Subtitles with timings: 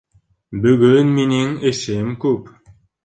[0.63, 2.51] Бөгөн минең эшем күп